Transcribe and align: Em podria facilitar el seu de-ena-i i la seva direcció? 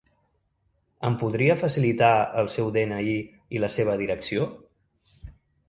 Em 1.09 1.17
podria 1.23 1.57
facilitar 1.65 2.09
el 2.43 2.51
seu 2.55 2.73
de-ena-i 2.79 3.15
i 3.59 3.63
la 3.67 3.73
seva 3.77 3.97
direcció? 4.03 4.51